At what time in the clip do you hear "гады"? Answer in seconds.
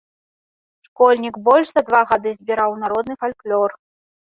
2.15-2.29